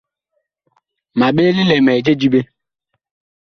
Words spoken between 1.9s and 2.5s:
je diɓe.